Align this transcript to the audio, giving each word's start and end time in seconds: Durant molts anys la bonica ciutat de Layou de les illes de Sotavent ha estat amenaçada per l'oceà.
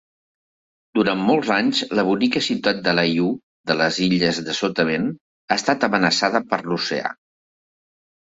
Durant 0.99 1.19
molts 1.25 1.51
anys 1.55 1.81
la 1.99 2.05
bonica 2.07 2.41
ciutat 2.45 2.79
de 2.87 2.95
Layou 3.01 3.27
de 3.73 3.75
les 3.83 4.01
illes 4.07 4.41
de 4.49 4.57
Sotavent 4.61 5.07
ha 5.11 5.59
estat 5.59 5.87
amenaçada 5.91 6.43
per 6.51 6.61
l'oceà. 6.73 7.15